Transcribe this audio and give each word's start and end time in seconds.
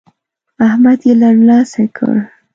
احمد 0.67 0.99
يې 1.07 1.13
لنډلاسی 1.21 1.85
کړ. 1.95 2.13